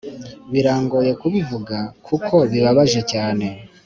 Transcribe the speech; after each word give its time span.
birangoye 0.51 1.11
kubivuga 1.21 1.77
kuko 2.07 2.35
bibabaje 2.51 3.01
cyane 3.11 3.45